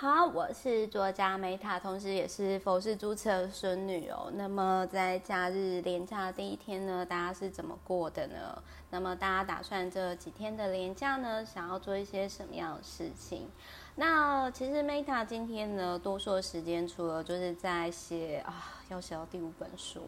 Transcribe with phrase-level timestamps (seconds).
[0.00, 4.30] 好，我是作家 Meta，同时也是佛氏朱慈的孙女哦。
[4.32, 8.62] 那么在假日连假第一天呢，大家是怎么过的呢？
[8.90, 13.48] 那么大家打算这几天的连假呢，想要做一些什么样的事情？
[13.96, 20.02] 那其实 Meta 今天呢，多数的时间除了就是在写啊，要写到第五本书。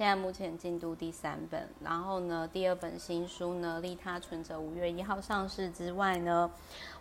[0.00, 6.50] 现在目前进度第三本，然后呢，第二本新书呢，利他存折五月一号上市之外呢，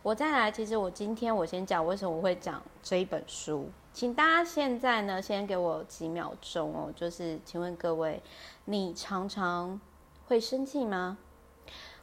[0.04, 8.22] 我再来，其实我今天我先讲为什么我会讲这一本书，请大家现在呢先给我几秒钟哦，就是请问各位，
[8.66, 9.80] 你常常
[10.28, 11.18] 会生气吗？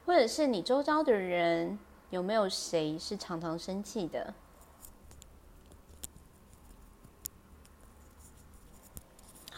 [0.06, 1.78] 或者是你周遭的人
[2.08, 4.32] 有没有谁是常常生气的？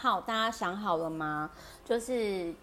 [0.01, 1.51] 好，大家想好了吗？
[1.83, 2.53] 就是，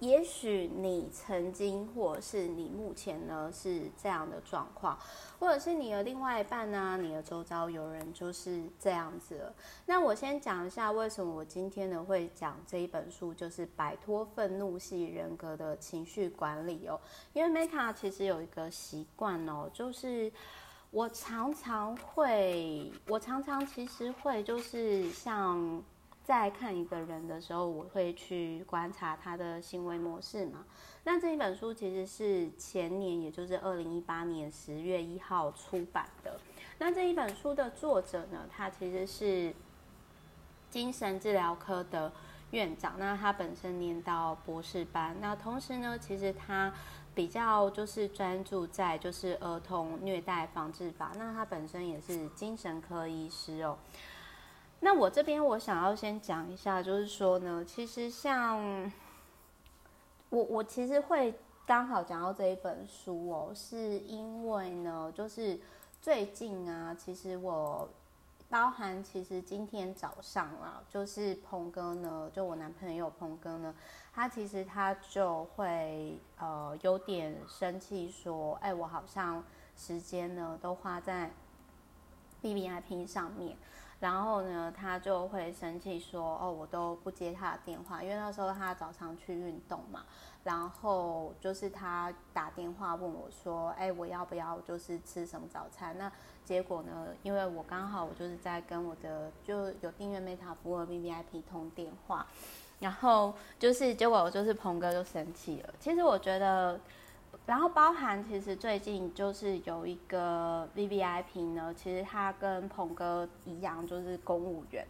[0.00, 4.98] 也许你曾经，或者是你目前呢是这样的状况，
[5.38, 9.54] 或者是你的另外一半呢、你的周遭有人就是这样子了。
[9.86, 17.00] 那我先讲一下为什么我今天呢会讲这一本书，就是摆脱愤怒系人格的情绪管理哦。
[17.32, 20.32] 因为 Meta 其实有一个习惯哦，就是
[20.90, 25.80] 我常常会，我常常其实会就是像。
[26.30, 30.64] 在看一个人的时候，我会去观察他的行为模式嘛。
[31.02, 36.38] 那这一本书其实是前年，也就是二零一八年十月一号出版的。
[36.78, 39.52] 那这一本书的作者呢，他其实是
[40.70, 42.12] 精神治疗科的
[42.52, 42.94] 院长。
[42.96, 46.72] 那他本身念到博士班，那同时呢，其实他
[47.12, 51.10] 比较就是专注在就是儿童虐待防治法。
[51.18, 53.76] 那他本身也是精神科医师哦。
[54.82, 58.90] 那我这边我想要先讲一下，就是说呢，其实像
[60.30, 65.60] 我我其实会刚好讲到这一本书哦，是因为呢，就是
[66.00, 67.88] 最近啊，其实我
[68.48, 73.74] 包含其实今天早上啊，就是鹏哥呢，就我男朋友鹏哥呢，
[74.14, 79.44] 他其实他就会呃有点生气说，哎，我好像
[79.76, 81.30] 时间呢都花在
[82.40, 83.58] B B I P 上面。
[84.00, 90.04] 然后呢，他就会生气说：“哦，我都不接他的电话，因为那时候他早上去运动嘛。
[90.42, 96.10] 然后就是他打电话问我说：‘哎，我要不要就是吃什么早餐？’那
[96.44, 102.26] 结果呢，因为我刚好我就是在跟我的就有订阅 Meta 服务的 VVIP 通电话，
[102.78, 105.74] 然后就是结果我就是鹏哥就生气了。
[105.78, 106.80] 其实我觉得。”
[107.46, 114.86] 然后包含其实最近就是有一个 VVIP 呢，其实他跟鹏哥一样，就是公务员。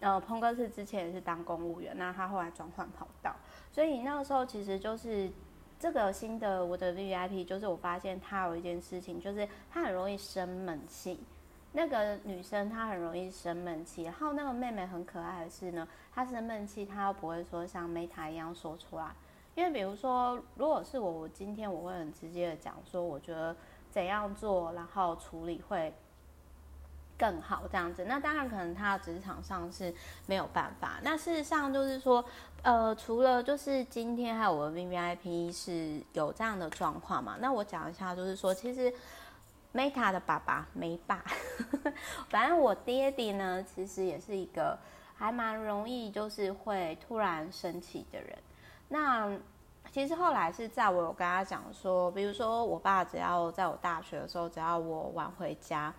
[0.00, 3.34] 呃，鹏哥是之前也是当公务员，那他后来转换跑道，
[3.72, 5.30] 所以那个时候其实就是
[5.78, 11.20] 这个新的我的 VVIP，就是我发现他有一件事情，就是他很容易生闷气。
[11.72, 19.14] 那个女生她很容易生闷气，然后那个妹妹很可爱的是呢，她生闷气，她又不会说像 Meta 一样说出来。
[19.54, 23.54] 因为比如说，如果是我，我今天我会很直接的讲说，我觉得
[23.90, 25.92] 怎样做，然后处理会
[27.18, 28.04] 更好这样子。
[28.04, 29.92] 那当然可能他的职场上是
[30.26, 30.98] 没有办法。
[31.02, 32.24] 那事实上就是说，
[32.62, 37.36] 呃，除了就是今天还有我的 VVIP 是有这样的状况嘛？
[37.40, 38.90] 那我讲一下，就是说，其实
[39.74, 41.22] Meta 的爸爸没爸，
[42.30, 44.78] 反正我爹地呢，其实也是一个
[45.16, 48.38] 还蛮容易就是会突然生气的人。
[48.92, 49.30] 那
[49.92, 55.94] 其实后来是在我有跟他讲说，比如说我爸只要在我大学的时候，只要我晚回家，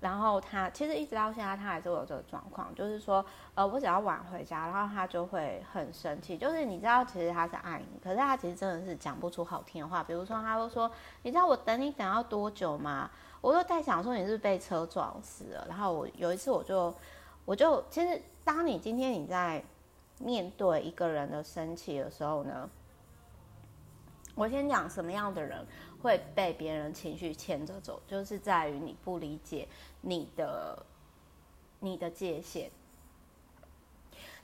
[0.00, 6.36] 然后他其实一直到现在他还是有这个状况，就是说呃我只要晚回家，然后他就会很生气。
[6.36, 10.02] 就是你知道其实他是爱你，可是他其实真的是讲不出好听的话。
[10.02, 10.90] 比如说他会说，
[11.22, 13.08] 你知道我等你等要多久吗？
[13.40, 15.64] 我就在想说你是不是被车撞死了。
[15.68, 16.92] 然后我有一次我就
[17.44, 19.64] 我就其实当你今天你在。
[20.18, 22.68] 面对一个人的生气的时候呢，
[24.34, 25.64] 我先讲什么样的人
[26.00, 29.68] 会被别人情绪牵着走，就是在于你不理解
[30.00, 30.84] 你的
[31.80, 32.70] 你的界限。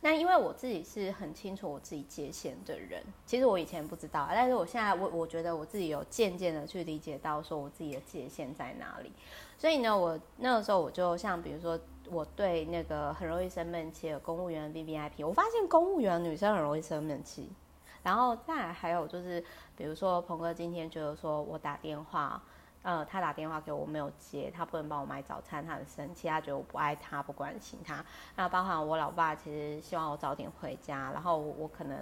[0.02, 9.10] 那因为我自己是很清楚我自己界限的人，其实我以前不知道，但是我现在我我觉得我自己有渐渐的去理解到说我自己的界限在哪里。
[9.56, 11.80] 所以呢，我那个时候我就像比如说。
[12.12, 17.50] 我对那个很容易生闷气的公务员 VVIP，我发现公务员女生很容易生闷气。
[18.02, 19.42] 然后再来还有就是，
[19.76, 22.42] 比如说鹏哥今天觉得说我打电话，
[22.82, 28.04] 呃，他打电话给我没有接，他不能帮我买早餐，他很生气，他觉得我不爱他，不关心他。
[28.34, 31.96] 那包含我老爸其实希望我早点回家，然后我，可能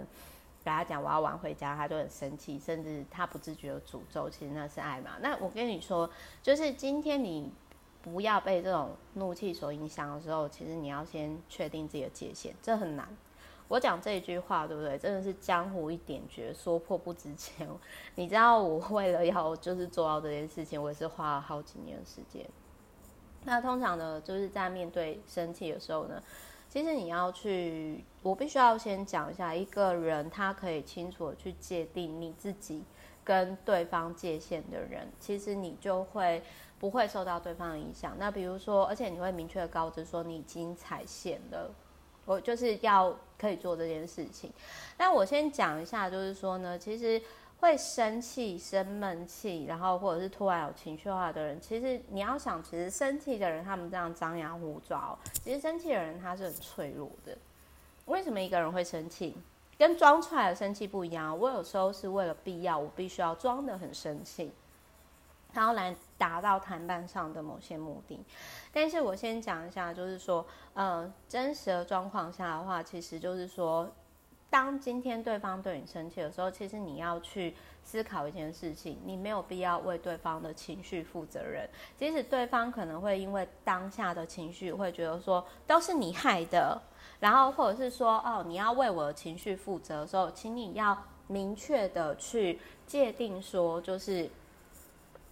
[0.65, 5.13] 给他讲我要晚回家，他就很生气，甚至他不自觉的诅咒，其实那是爱嘛。
[5.21, 6.11] 那我跟你说，
[6.43, 7.53] 就是今天你。
[8.03, 13.09] 不要被这种怒气所影响的时候，其实你要先确定自己的界限，这很难。
[13.69, 14.99] 我讲这一句话，对不对？
[14.99, 17.69] 真的是江湖一点诀，说破不值钱。
[18.17, 22.45] 你知道，我为了要就是做到这件事情，我也是花了好几年的时间。
[23.45, 26.21] 那通常呢，就是在面对生气的时候呢，
[26.69, 32.83] 其实你要去，我必须要先讲一下，一个人他可以清楚的去界定你自己
[33.23, 36.43] 跟对方界限的人，其实你就会
[36.81, 38.17] 不会受到对方的影响。
[38.19, 41.71] 那比如说，而且你会明确告知说你已经踩线了。
[42.27, 44.53] 我就是要可以做这件事情，
[44.99, 47.21] 那我先讲一下，就是说呢，其实
[47.59, 57.37] 会生气、生闷气，然后或者是突然有情绪化的人，其实你要想，其实生气的人他们这样张牙舞爪，其实生气的人他是很脆弱的。
[58.05, 59.37] 为什么一个人会生气？
[59.77, 61.37] 跟装出来的生气不一样。
[61.37, 64.53] 我有时候是为了必要，我必须要装得很生气。
[65.53, 68.25] 然后来达到谈判上的某些目的，
[68.73, 73.91] 但是我先讲一下，就是说，呃，真实的状况下的话，其实就是说，
[74.49, 86.81] 当今天对方对你生气的时候，其实你要去思考一件事情，你没有必要为对方的情绪负责任，即使对方可能会因为当下的情绪会觉得说都是你害的，
[87.19, 94.31] 然后或者是说哦，你要为我的情绪负责的时候，请你要明确的去界定说，就是。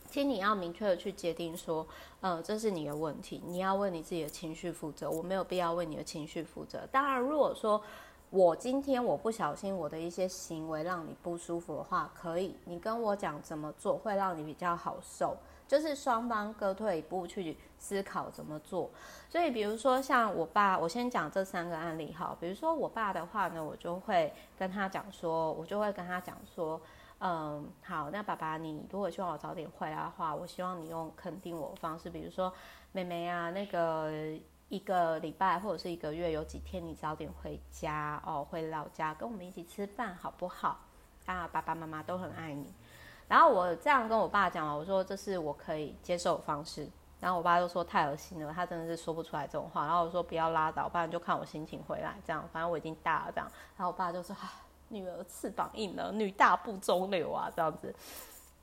[0.08, 1.86] 其实你要明确的去界定说，
[2.22, 6.80] 呃，这是你的问题，你要为你自己的情绪负责，我没有必要为你的情绪负责。
[6.90, 7.80] 当然，如果说
[8.30, 18.90] 我今天我不小心我的一些行为让你不舒服的话，可以，你跟我讲怎么做会让你比较好受，就是双方各退一步去思考怎么做。
[19.28, 22.36] 所以，比如说像我爸，我先讲这三个案例哈。
[22.40, 26.80] 比如说我爸的话呢，我就会跟他讲说，我就会跟他讲说。
[27.20, 32.52] 嗯，好，那爸爸，你如果希望我早点回来的话，我希望你用肯定我的方式，比如说，
[32.92, 34.12] 妹妹啊，那个
[34.68, 40.78] 一个礼拜或者是一个月有几天你早点回家哦，回老家跟我们一起吃饭好不好？
[41.26, 42.72] 啊，爸爸妈妈都很爱你。
[43.26, 46.88] 然后我这样跟我爸讲了，我说这是我可以接受的方式。
[47.18, 49.84] 然后我爸就说太恶心了，他真的是说不出来这种话。
[49.86, 53.50] 然后我说不要拉倒，不然就看我心情回来这样，反正我已经大了这样。
[53.76, 54.36] 然后我爸就说。
[54.88, 57.94] 女儿翅膀硬了，女大不中留啊，这样子，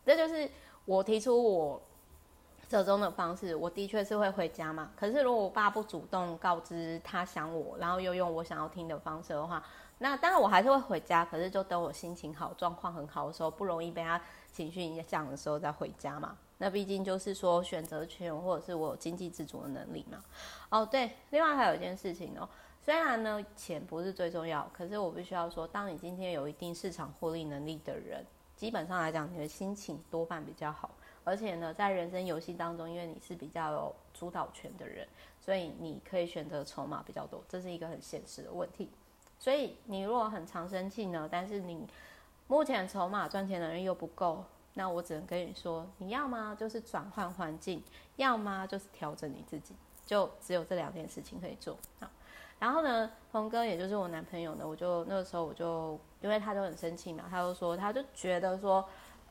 [0.06, 0.50] 这就是
[0.86, 1.82] 我提出我
[2.68, 3.56] 折中的方式。
[3.56, 9.64] 我的确是会回家嘛，可是如果我爸不主动告知他想我，然后又用我想要听的方式的话，
[10.00, 14.20] 那当然我还是会回家，可是就等我心情好、状况很好的时候，不容易被他
[14.52, 16.36] 情绪影响的时候再回家嘛。
[16.58, 20.24] 那毕竟就是说选择权，或者是我有经济自主的能力嘛。
[20.70, 22.48] 哦，对，另外还有一件事情哦。
[22.86, 28.24] 虽然呢，钱不是最重要，可是我必须要说，当你今天有一定市场获利能力的人，
[28.56, 30.92] 基本上来讲，你的心情多半比较好。
[31.24, 35.08] 而且呢，在人生游戏当中，因为你是比较有主导权的人，
[35.42, 38.92] 所以你可以选择筹码比较多，这是一个很现实的问题。
[39.40, 41.88] 所以你如果很常生气呢，但是你
[42.46, 44.46] 目前筹码赚钱的人又不够，
[44.76, 47.84] 那我只能跟你说，你要么就是转换环境，
[48.18, 49.74] 要么就是调整你自己，
[50.06, 51.76] 就只有这两件事情可以做。
[52.00, 52.08] 好。
[52.58, 58.84] 然后呢，鹏哥也就是我男朋友呢，我就那个时候我就因为他就很生气嘛，他就说他就觉得说，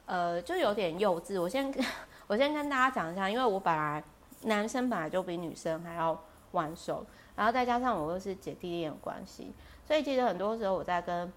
[0.06, 1.40] 呃，就有点幼稚。
[1.40, 1.72] 我先
[2.28, 4.04] 我先跟大家讲一下，因为我本来
[4.42, 6.16] 男生本来就比女生还要
[6.52, 7.04] 晚熟，
[7.34, 9.52] 然后再加上我又是姐弟恋关系，
[9.86, 11.32] 所以其实很多时候我在跟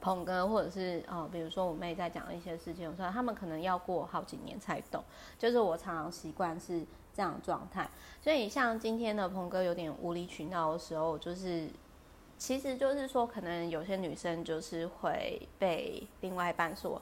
[0.00, 5.02] 鹏哥或者是哦，比如说我妹在讲一些事情我说，他们可能要过好几年才懂，
[5.38, 6.84] 就是我常常习惯是。
[7.14, 7.88] 这样状态，
[8.22, 11.68] 所以像今天的鹏哥有点无理取闹的时候，就是
[12.38, 17.00] 其实就是说，可能有些女生就是会被另外一半所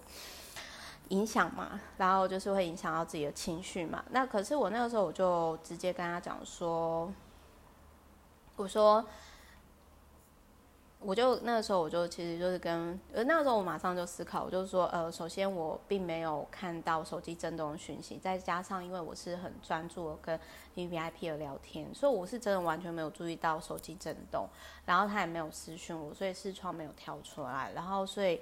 [1.08, 4.04] 影响嘛，然后就是会影响到自己的情绪嘛。
[4.10, 7.12] 那可是我那个时候我就直接跟他讲说，
[8.56, 9.04] 我说。
[11.00, 20.40] 我就那个时候，我就其实就是跟呃那个时候，我马上就思考，我就是说，呃，首先我并没有看到手机震动讯息，再加上因为我是很专注的跟
[20.74, 24.48] VVIP 的聊天，所以我是真的完全没有注意到手机震动，
[24.84, 28.40] 然后他也没有私讯我，所以视窗没有跳出来，然后所以。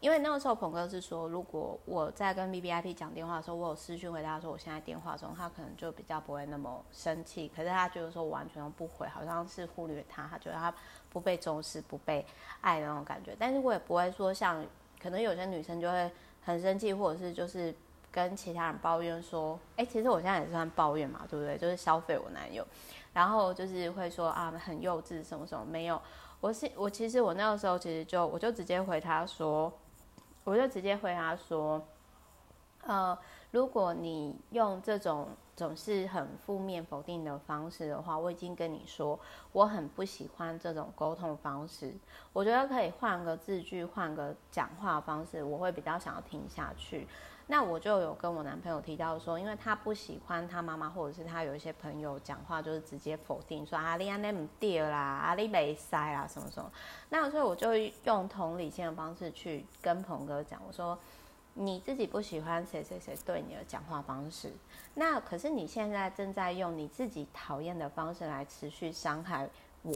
[0.00, 7.52] 因为那个时候鹏哥是说，如果我在跟 VVIP 讲电话的时候，我有私讯回答说我现在电话中，他可能就比较不会那么生气。
[7.54, 10.72] 可是他觉得说完全都不回，好像是忽略他，他觉得他
[11.10, 12.24] 不被重视、不被
[12.62, 13.36] 爱那种感觉。
[13.38, 14.64] 但是我也不会说像
[15.02, 16.10] 可能有些女生就会
[16.42, 17.74] 很生气，或者是就是
[18.10, 21.58] 跟其他人抱怨说，哎，其实我现在也算抱怨嘛，对不对？
[21.58, 22.66] 就是消费我男友，
[23.12, 26.00] 然后就是会说啊很幼稚什么什么没有。
[26.40, 29.70] 我是我其实我那个时候其实就我就直接回他说。
[30.44, 31.82] 我就直接回答说，
[32.84, 33.16] 呃，
[33.50, 39.18] 如果你用这种总是很负面否定的方式的话，我已经跟你说，
[39.52, 41.94] 我很不喜欢这种沟通方式。
[42.32, 47.06] 我觉得可以换个字句，换个讲话方式，我会比较想要听下去。
[47.50, 56.70] 那我就有跟我男朋友提到说，因为他不喜欢他妈妈或者是他有一些朋友讲话就是直接否定说啊，你安那么掉啦，啊你没塞啦什么什么。
[57.08, 60.96] 那所以我就用同理心的方式去跟鹏哥讲，我说
[61.54, 64.52] 你自己不喜欢谁谁谁对你的讲话方式，
[64.94, 69.50] 那可是你现在正在用你自己讨厌的方式来持续伤害
[69.82, 69.92] 我，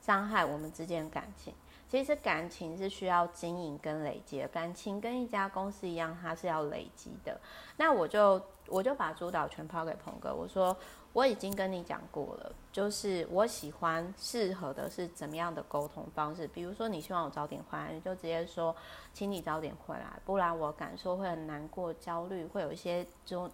[0.00, 1.52] 伤害我们之间的感情。
[1.94, 7.40] 其实感情是需要经营跟累积的，感情跟一家公司一样，它是要累积的。
[7.76, 10.76] 那我就我就把主导权抛给鹏哥，我说
[11.12, 16.48] 我已经跟你讲过了，就是我喜欢适合的是怎么样的沟通方式。
[16.48, 18.74] 比如说你希望我早点回来，你就直接说，
[19.12, 23.48] 请你早点回来，不然我感受会很难过、焦虑，会有一些就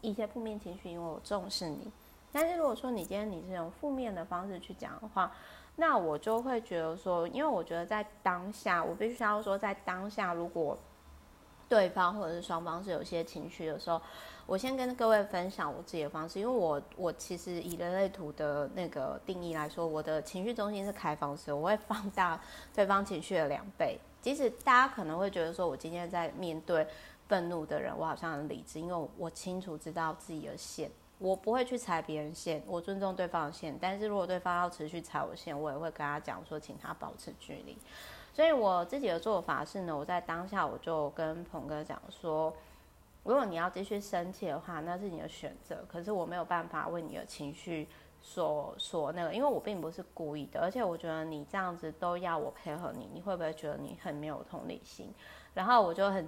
[0.00, 1.92] 一些负面情绪，因为我重视你。
[2.32, 5.30] 但是如果说你今天你是用负面的方式去讲的话，
[5.76, 10.78] 那我就会觉得说，因为我觉得在当下，我必须要说，在当下，如果
[11.68, 14.00] 对方或者是双方是有些情绪的时候，
[14.46, 22.38] 我先跟各位分享我自己的方式，因为我我其实以人类图的那个定义来说，我的情绪中心是开放式，我会放大
[22.74, 23.98] 对方情绪的两倍。
[24.20, 26.86] 即使大家可能会觉得说我今天在面对
[27.26, 30.90] 愤怒的人，我好像很理智，因为我清楚知道自己的限。
[31.22, 33.78] 我不会去踩别人线，我尊重对方的线。
[33.80, 37.78] 但是如果对方要持续踩我线，我也会跟他讲说，请他保持距离。
[38.34, 42.52] 所以我自己的做法是呢，我在当下我就跟鹏哥讲说，
[43.22, 45.84] 如果你要继续生气的话，那是你的选择。
[45.86, 47.86] 可是我没有办法为你的情绪
[48.20, 50.60] 所所那个，因为我并不是故意的。
[50.60, 55.12] 而且我觉得你这样子都要我配合你，你会不会觉得你很没有同理心？
[55.54, 56.26] 然后我就很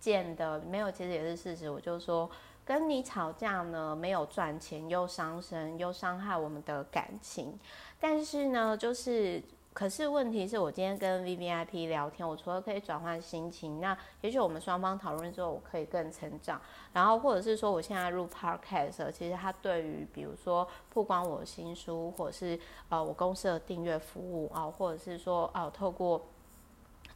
[0.00, 2.28] 贱的，没有，其实也是事实，我就说。
[2.64, 7.58] 跟你吵架呢，没有赚钱，又伤身，又伤害我们的感情。
[7.98, 9.42] 但是呢，就是，
[9.72, 16.60] 可是问题是我今天跟 VVIP 聊天，我除了可以转换心情，那也许我们双方讨论之后，我可以更成长。
[16.92, 26.22] 然后或者是说，我现在入 Podcast，其实它对于比如说曝光我新书，或者是呃我公司的订阅服务啊，或者是说啊透过。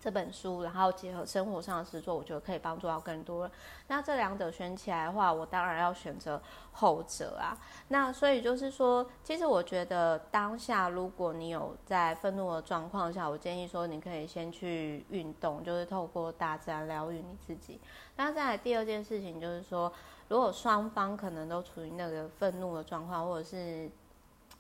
[0.00, 3.52] 这本书，然后结合生活上的实作，我觉得可以帮助到更多人。
[3.88, 6.40] 那这两者选起来的话，我当然要选择
[6.72, 7.56] 后者啊。
[7.88, 17.80] 那所以就是说，其实我觉得当下，如果你有在愤怒的状况下，我建议说，你可以先去运动，就是透过大自然疗愈你自己。
[18.16, 19.92] 那再来第二件事情就是说，
[20.28, 23.90] 如果双方可能都处于那个愤怒的状况，或者是。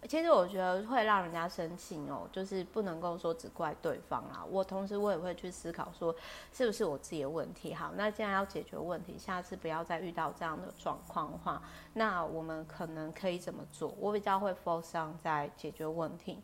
[0.06, 4.44] 其实我觉得会让人家生气哦，就是不能够说只怪对方啦。
[4.48, 6.14] 我同时我也会去思考说，
[6.52, 7.74] 是不是我自己的问题？
[7.74, 11.62] 好，那既然要解决问题，下次不要再遇到这样的状况的话，
[11.94, 13.94] 那我们可能可以怎么做？
[13.98, 16.38] 我比较会 focus on 在解决问题。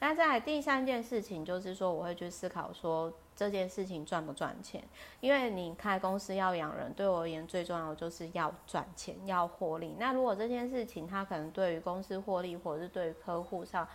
[0.00, 3.12] 那再来第三件事情就是说，我会去思考说。
[3.36, 4.82] 这件事情赚不赚钱？
[5.20, 9.96] 因为你开公司要养人，对我而言最重要的就是要赚钱，要获利。
[9.98, 13.86] 那如果这件事情它可能对于公司获利，或者是对于客户上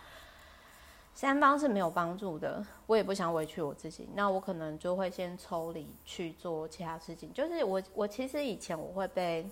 [1.14, 7.32] 三方是没有帮助的，我也不想委屈我自己，那我可能就会先抽离去做其他事情。
[7.32, 9.48] 就是我，我其实以前我会被。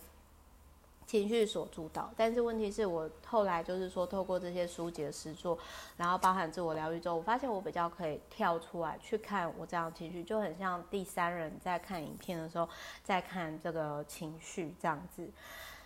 [1.09, 5.59] 情绪所主导，但是问题是我后来就是说，透过这些书籍的实作，
[5.97, 12.69] 然后包含自我疗愈之后，我发现我比较可以跳出来去看我这样情绪，就很像第三人在看影片的时候，
[13.03, 15.27] 在看这个情绪这样子。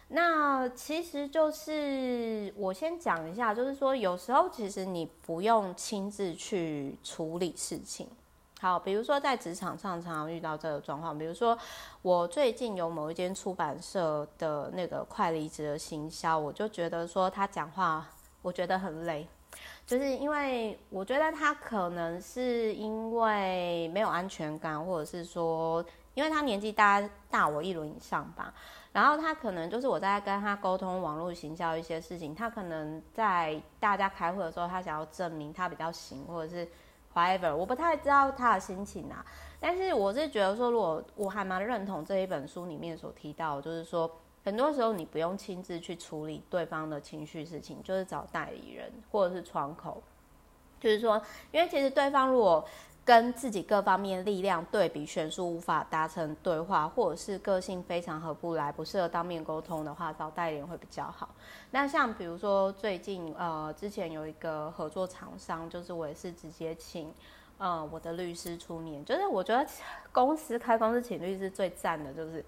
[0.09, 8.09] 那其实就是我先讲一下，就是说有时候其实你不用亲自去处理事情。
[8.63, 11.59] 好，比如说在职场上常常遇到这个状况，比如说
[12.01, 18.09] 我最近有某一间出版社的那个快离职的行销，我就觉得说他讲话，
[18.41, 19.27] 我觉得很累，
[19.85, 28.55] 就是因为我觉得他可能是因为没有安全感，或者是说因为他年纪大大我一轮以上吧，
[28.93, 36.69] 然后他可能就是我在跟他沟通网络行销一些事情，他可能在大家开会的时候，他想要证明他比较行，或者是。
[37.15, 39.25] However，我不太知道他的心情啊，
[39.61, 44.11] 但是我是觉得说，如果我还蛮认同这一本书里面所提到，就是说，
[44.45, 50.03] 很多时候你不用亲自去处理对方的情绪事情，就是找代理人或者是窗口，
[50.81, 52.65] 就是说，因为其实对方如果。
[53.05, 61.29] 跟自己各方面力量对比悬殊，无法达成对话，或者是个性非常合不来，不适合当面沟通的话，找代理人会比较好。
[61.73, 67.13] 那像比如说最近呃，之前有一个合作厂商，就是我也是直接请
[67.59, 69.67] 呃我的律师出面，就是我觉得
[70.13, 72.45] 公司开公司请律师最赞的就是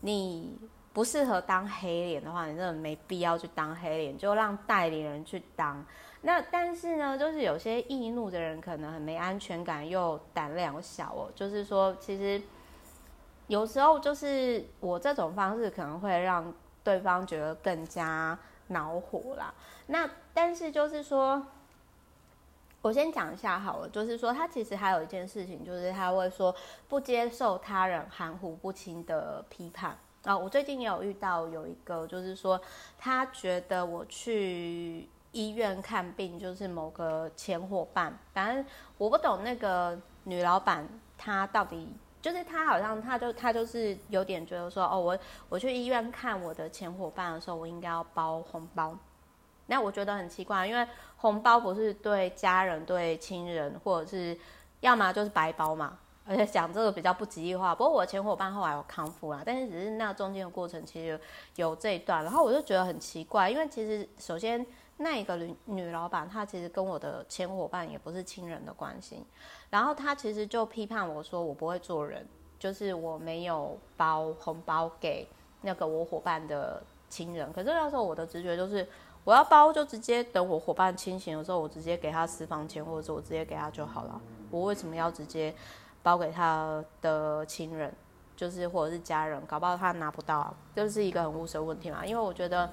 [0.00, 0.58] 你
[0.96, 5.84] 不适合当黑脸的话，你真的没必要去当黑脸，就让代理人去当。
[6.22, 11.30] 那但是呢，就是有些易怒的人可能很没安全感，又胆量小哦。
[11.34, 12.42] 就是说，其实
[13.46, 16.50] 有时候就是我这种方式可能会让
[16.82, 18.38] 对方觉得更加
[18.68, 19.52] 恼火啦。
[19.88, 21.46] 那但是就是说，
[22.80, 26.56] 我先讲一下好了，就是说他其实还有一件事情，就是他会说
[26.88, 29.94] 不接受他人含糊不清的批判。
[30.26, 32.60] 啊，我最近也有遇到有一个，就是说
[32.98, 38.66] 他觉得我去医院看病，就是某个前伙伴，反正
[38.98, 40.84] 我不懂那个女老板
[41.16, 41.88] 她到底，
[42.20, 45.18] 就是她好像她就她就是有点觉得说，哦，我
[45.48, 48.98] 我去医院看我的前伙伴的时候，我应该要包红包。
[49.66, 50.84] 那我觉得很奇怪，因为
[51.18, 54.36] 红包不是对家人、对亲人，或者是
[54.80, 55.96] 要么就是白包嘛。
[56.28, 61.18] 而且讲这个比较不吉利话，不过我前伙伴后来有康复啦，但是只是那中间的过程其实，
[61.54, 64.66] 有这一段，然后我就觉得很奇怪，因为其实首先
[64.96, 69.24] 那一个女女老板她其实跟我的前伙伴也不是亲人的关系，
[69.70, 72.26] 然后她其实就批判我说我不会做人，
[72.58, 75.28] 就是我没有包红包给
[75.60, 78.84] 那个我伙伴的亲人，可是那时候我的直觉就是
[79.22, 85.54] 我要包就直接等我伙伴清醒的时候，我直接给他私房钱，或者是我直接给他就好了，我为什么要直接？
[86.06, 87.92] 包给他的亲人，
[88.36, 92.06] 就是或者是家人，搞不好他拿不到，就是一个很务实的问题嘛。
[92.06, 92.70] 因为我觉得，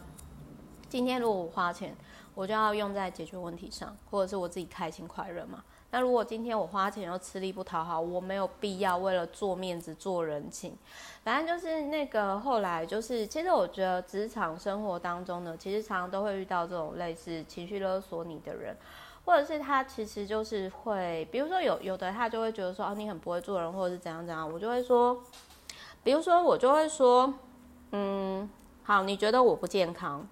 [0.88, 1.96] 今天如果我花钱，
[2.36, 5.64] 我就要用在解决问题上，或者是我自己开心快乐嘛。
[5.90, 10.78] 那如果今天我花钱又吃力不讨好，我没有必要为了做面子做人情。
[11.24, 18.78] 反正就是那个后来就是，其实我觉得职场生活当中呢，其实常常都会遇到这种类似情绪勒索你的人。
[19.26, 25.24] 或者是他其实就是会，比如说有有的他就会觉得说，哦，你很不会做人，或者是怎样怎样，我就会说，
[26.04, 27.34] 比如说我就会说，
[27.92, 28.50] 嗯，
[28.84, 30.28] 好，你觉得我不健康，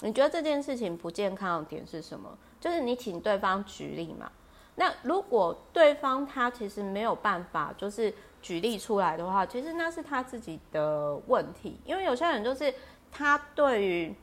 [0.00, 2.36] 你觉得这件事情不健康的点是什么？
[2.60, 4.30] 就是你请对方举例嘛。
[4.74, 12.74] 那如果对方他其实没有办法，就是举例出来的话，其实那是他自己的问题，因为有些人就是
[13.10, 14.14] 他对于。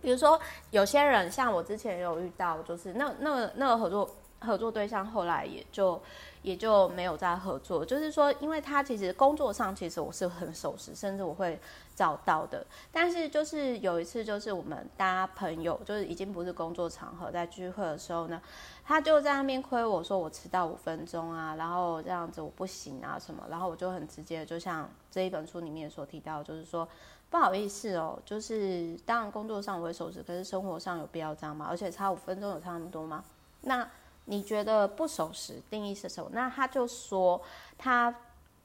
[0.00, 4.10] 比如说，有些人像我之前有遇到，就是那那个那个合作
[4.40, 6.00] 合作对象，后来也就
[6.42, 7.84] 也就没有再合作。
[7.84, 11.58] 就是说，因为他其实工作上其实我是很守时，甚至我会
[11.94, 12.64] 找到的。
[12.90, 18.40] 但是就是有一次，就是我们大家朋友，就是已经不是工作场合，在聚会的时候呢，
[18.82, 26.88] 他就在那边亏我说我迟到五分钟啊，然后这样子我不行啊什么，然后我就很直接，就像这一本书里面所提到，就是说。
[27.30, 31.66] 不好意思哦，就是当然工作上我会守时，可是生活上有必要这样吗？
[31.70, 33.24] 而且差五分钟有差那么多吗？
[33.60, 33.88] 那
[34.24, 36.28] 你觉得不守时定义是什么？
[36.32, 37.40] 那他就说
[37.78, 38.12] 他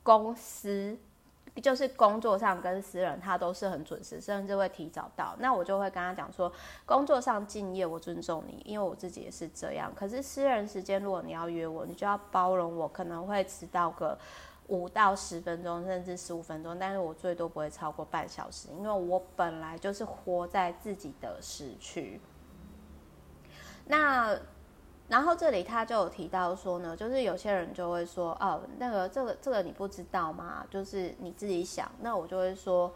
[0.02, 0.98] 公司
[1.62, 5.36] 就是工作上跟私人他都是很准时，甚至会提早到。
[5.38, 6.52] 那我就会跟他讲说，
[6.88, 9.94] 工作上敬业，我尊重你，因为我自己也是这样。
[9.96, 14.18] 可是私人时间如果你要约我，你就要包容我，可能会迟到个。
[14.68, 22.20] 五到十分钟，甚至十五分钟，但是我最多不会超过半小时，因为我本来就是活在自己的时区。
[23.86, 24.36] 那，
[25.08, 30.66] 然后这里他就有提到说呢，就是有些人就会说，哦，那个这个这个你不知道吗？
[30.72, 31.92] 就是你自己想。
[32.02, 32.92] 那我就会说，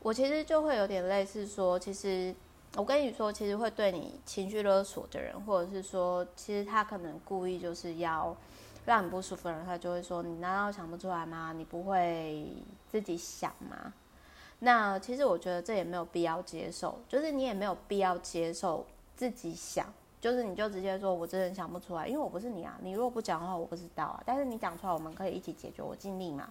[0.00, 2.34] 我其实就会有点类似说，其实
[2.74, 8.36] 我跟你说，其实会对你情绪勒索的人，或者是说，其实他可能故意就是要。
[8.86, 11.52] 让你不舒服的人，他就会说：“你难道想不出来吗？
[11.52, 12.50] 你不会
[12.88, 13.92] 自己想吗？”
[14.60, 19.86] 那其实我觉得这也没有必要接受，就是你也没有必要接受自己想，
[20.20, 22.78] 就是你就直接说：“我真的想不出来，因为我不是你啊。
[22.80, 24.22] 你如果不讲的话，我不知道啊。
[24.24, 26.48] 但是你讲出来，我们可以一起解决，我尽力嘛。”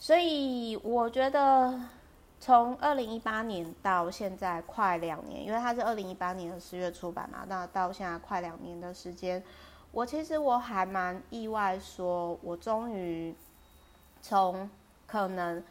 [0.00, 1.80] 所以我觉得
[2.40, 9.40] 从二零一八年到现在快两年，因为它是二零一八年的十月出版嘛，那到现在快两年的时间。
[9.92, 13.34] 我其实我还蛮意外，说我终于
[14.20, 14.68] 从
[15.06, 15.62] 可能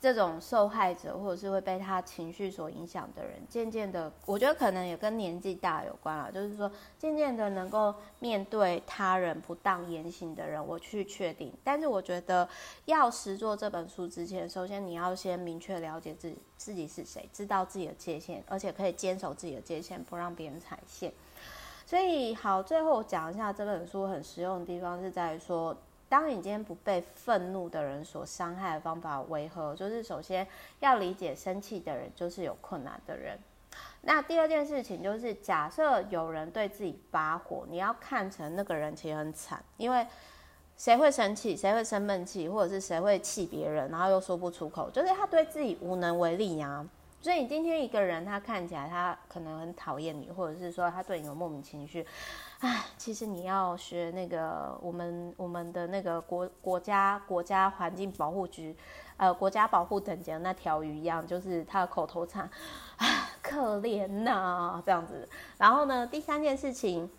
[0.00, 6.30] 这种受害者，或者是会被他情绪所影响的人，渐渐的，我觉得可能也跟年纪大有关了。
[6.32, 11.52] 就是说，渐渐的能够面对他人不当言行的人，我去确定。
[11.62, 12.48] 但是我觉得
[12.86, 21.12] 要实做这本书之前，首先你要先明确了解自自己是谁，知道自己的界限，而且可以坚守自己的界限，不让别人踩线。
[21.94, 25.76] 所以好，最后讲一下这本书很实用的地方是在于说，
[26.08, 29.76] 当你今天不被愤怒的人所伤害的方法为何？
[29.76, 30.44] 就是首先
[30.80, 33.38] 要理解，生气的人就是有困难的人。
[34.00, 40.04] 那第二件事情就是，假设有人对自己发火，你要看成那个人其实很惨，因为
[40.76, 41.56] 谁会生气？
[41.56, 42.48] 谁会生闷气？
[42.48, 43.88] 或者是谁会气别人？
[43.92, 46.86] 然后又说不出口，就是他对自己无能为力呀、啊。
[47.24, 52.06] 所以你今天一个人，他看起来他可能很讨厌你，或者是说他对你有莫名情绪，
[52.60, 58.76] 唉，其实你要学那个我们我们的那个国国家国家环境保护局，
[59.16, 62.46] 呃，国家保护等级的那条鱼一样，就是他的口头禅，
[62.98, 65.26] 唉，可怜呐、啊，这样子。
[65.56, 67.10] 然后呢，第三件事情。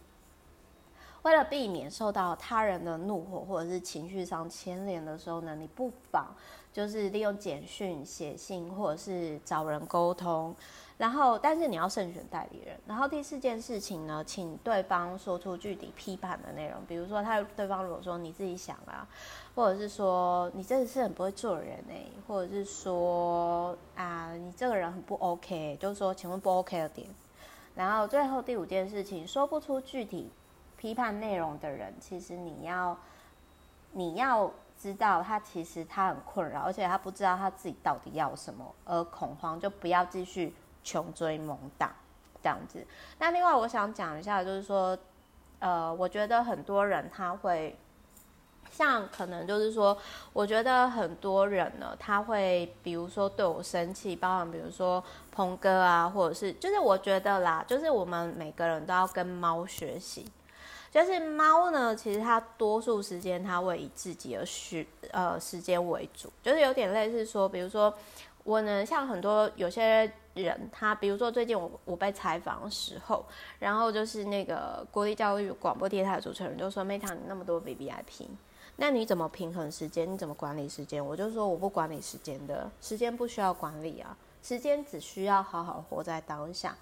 [1.26, 6.28] 为了避免受到他人的怒火或者是情绪上牵连的时候呢，你不妨
[6.72, 10.56] 就是利用简讯、写信或者是找人沟通，
[11.00, 12.80] 然后但是你要慎选代理人。
[12.86, 19.08] 然后第四件事情呢，请对方说出具体批判的内容，比如说他对方如果说你自己想啊，
[19.56, 27.08] 或者是说你真的是很不会做人哎、或者是说啊你这个人很不 OK，就是说请问不 OK 的点。
[27.74, 30.30] 然后最后第五件事情，说不出具体。
[30.78, 32.98] 批判内容的人，其实你要
[33.94, 41.96] 你要知道，他其实他很困扰，而且他不知道他自己到底要什么，而恐慌就不要继续穷追猛打
[42.44, 42.86] 这样子。
[43.18, 44.98] 那另外我想讲一下，就是说，
[45.60, 47.78] 呃，我觉得很多人他会
[48.70, 49.98] 像可能就是说，
[50.34, 60.30] 我觉得很多人呢，他会比如说对我生气，包含比如说鹏哥啊，或者是就是我觉得啦，就是我们每个人都要跟猫学习。
[60.96, 67.94] 就是猫呢，其实它多数时间它会以自己的需呃时间为主，就是有点类似说，比如说
[68.46, 73.26] 我呢，像很多有些人，他比如说最近我我被采访时候，
[73.60, 78.28] 然后就是那个国立教育广播电台的主持人就说：“Meta，你那么多 VVIP，
[78.78, 80.10] 那你怎么平衡时间？
[80.10, 86.74] 你怎么管理时间？”我就说：“我不管理时间的，时间不需要管理啊，时间只需要好好活在当下。”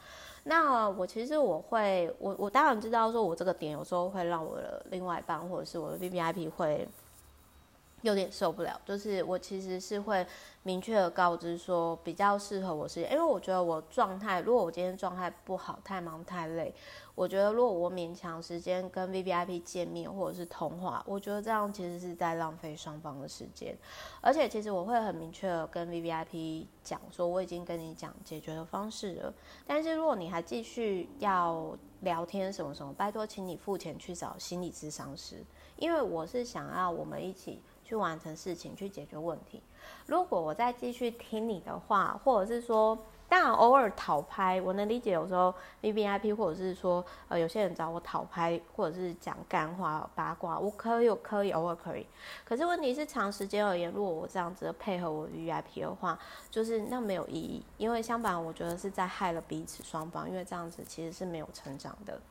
[0.43, 6.87] 那我其实我会，我我当然知道说，我这个点有时候会让我的另外一半或者是我的 VVIP 会
[8.03, 10.25] 有点受不了，就是我其实是会
[10.61, 16.73] 明确的告知说，比较适合我是，因为我觉得我状态，如果我今天状态不好，太忙太累。
[17.15, 23.77] 我觉得，如果我勉强时间跟 VVIP 见面或者是通话，我觉得这样其实是在浪费双方的时间。
[24.19, 29.33] 而且，其实我会很明确的跟 VVIP 讲说，我已经跟你讲解决的方式了。
[29.67, 35.45] 但是，如果你还继续要聊天什么什么，拜托，请你付钱去找心理咨商师，
[35.77, 39.61] 因为我是想要我们一起去完成事情，去解决问题。
[40.05, 45.11] 如果我再继续听你的话，或者是说，当然，偶尔讨拍，我能理解。
[45.11, 52.05] 有时候 VVIP 或者是说，呃，有些人找我讨拍，或者是讲干话、八卦，我可以，我可以，偶尔可以。
[52.45, 56.17] 可是问题是，长时间而言，如果我这样子配合我 VVIP 的话，
[56.51, 57.65] 就是那没有意义。
[57.77, 62.21] 因为相反，我觉得是在害了彼此双方，因为这样子其实是没有成长的。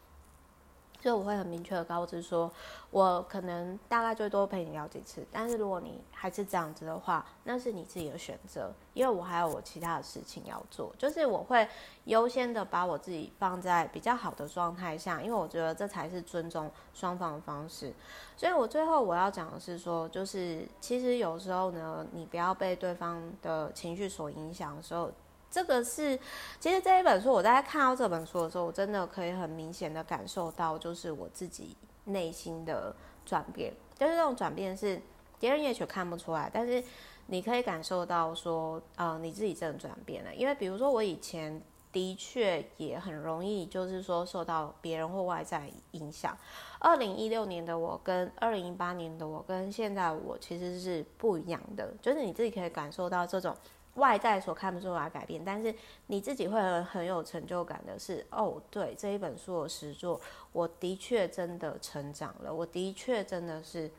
[1.02, 2.48] 所以我会很明确的告知说，
[2.92, 10.94] 我可能大概最多陪你聊几次，但是如果你还是这样子的话，那是你自己的选择，因为我还有我其他的事情要做。
[10.96, 11.66] 就是我会
[12.04, 17.92] 优先的把我自己放在比较好的状态下，因为我觉得这才是尊重双方的方式。
[18.36, 25.10] 所以我最后我要讲的是说，就是其实有时候呢，你不要被对方的情绪所影响的时候。
[25.52, 26.18] 这个是，
[26.58, 33.70] 其实这一本书，我在看到这本书的时候，我真的可以很明显的感受到，就是我自己内心的转变。
[33.94, 34.98] 就是这种转变是
[35.38, 36.82] 别人也许看不出来，但是
[37.26, 40.34] 你可以感受到说，呃，你自己真的转变了。
[40.34, 41.60] 因为比如说我以前
[41.92, 46.34] 的确也很容易，就是说受到别人或外在影响。
[46.78, 53.54] 二零一六年的我跟二零一八年的我跟现在我其实是不一样的，就是你自己可以感受到这种。
[53.94, 55.74] 外在所看不出来改变，但是
[56.06, 60.20] 你自己会很有成就感的是，哦，对，这一本书的实作，
[60.52, 63.90] 我的确真的成长了，我的确真的是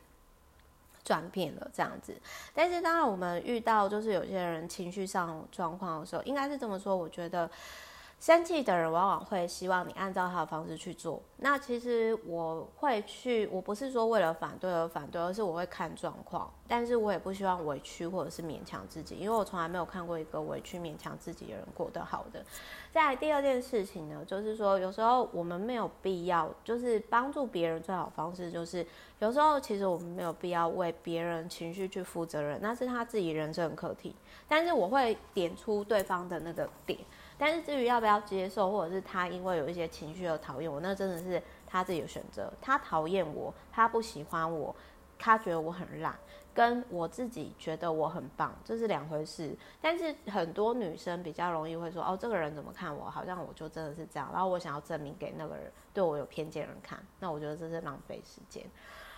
[1.04, 2.16] 转变了这样子。
[2.54, 7.50] 但是当然，我们遇到就是有些人情绪上状况的时候，应该是这么说，我觉得。
[8.24, 11.22] 生气的人往往会希望你按照他的方式去做。
[11.40, 16.50] 那其实我会去，我不是说为了反对而反对，而是我会看状况。
[16.66, 22.42] 但是我也不希望委屈或者是勉强自己，因为我从来没有看过一个委屈勉强自己的人过得好的。
[22.94, 28.88] 再来第二件事情呢，就是说有时候我们没有必要，就是帮助别人最好方式就是
[29.20, 34.16] 有时候其实我们没有必要为别人情绪去负责任，那是他自己人生课题。
[34.48, 36.98] 但是我会点出对方的那个点。
[37.46, 42.50] 但是至于要不要接受，或者是他因为有一些情绪而讨厌我，那真的是他自己的选择。
[42.62, 44.74] 他讨厌我，他不喜欢我，
[45.20, 46.18] 他觉得我很烂，
[46.54, 49.54] 跟我自己觉得我很棒，这是两回事。
[49.82, 58.64] 但是很多女生比较容易会说，哦，这个人怎么看我，好像我就真的是这样，然后我想要证明给那个人对我有偏见人看，那我觉得这是浪费时间。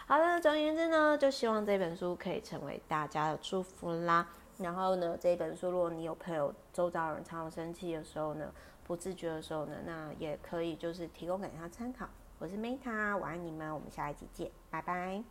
[0.08, 4.28] 好了，总而言之呢，就希望这本书可以成为大家的祝福啦。
[4.58, 8.52] 然后呢，这本书如果你有朋友周遭人常常生气的时候呢，
[8.84, 12.08] 不自觉的时候呢，那也可以就是提供给他参考。
[12.40, 15.24] 我是 Meta，我爱你们，我们下一集见，拜拜。